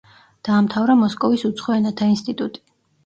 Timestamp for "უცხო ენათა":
1.53-2.09